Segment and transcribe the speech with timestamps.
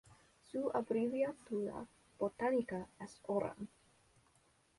[0.51, 1.85] Su abreviatura
[2.17, 3.69] botánica es Horan.